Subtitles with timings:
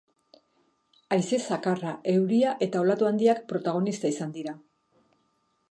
[1.17, 4.57] Haize zakarra, euria eta olatu handiak protagonista izan dira.